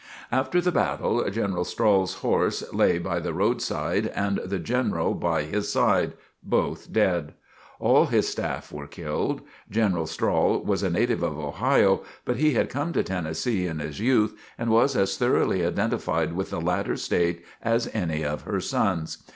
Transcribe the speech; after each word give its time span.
After 0.31 0.59
the 0.61 0.71
battle 0.71 1.29
General 1.29 1.63
Strahl's 1.63 2.15
horse 2.25 2.63
lay 2.73 2.97
by 2.97 3.19
the 3.19 3.35
road 3.35 3.61
side 3.61 4.07
and 4.15 4.39
the 4.43 4.57
General 4.57 5.13
by 5.13 5.43
his 5.43 5.69
side, 5.71 6.13
both 6.41 6.91
dead. 6.91 7.35
All 7.79 8.07
his 8.07 8.27
staff 8.27 8.71
were 8.71 8.87
killed. 8.87 9.41
General 9.69 10.07
Strahl 10.07 10.63
was 10.63 10.81
a 10.81 10.89
native 10.89 11.21
of 11.21 11.37
Ohio, 11.37 12.01
but 12.25 12.37
he 12.37 12.53
had 12.55 12.67
come 12.67 12.93
to 12.93 13.03
Tennessee 13.03 13.67
in 13.67 13.77
his 13.77 13.99
youth, 13.99 14.33
and 14.57 14.71
was 14.71 14.95
as 14.95 15.17
thoroughly 15.17 15.63
identified 15.63 16.33
with 16.33 16.49
the 16.49 16.59
latter 16.59 16.97
state 16.97 17.45
as 17.61 17.87
any 17.93 18.25
of 18.25 18.41
her 18.41 18.59
sons. 18.59 19.19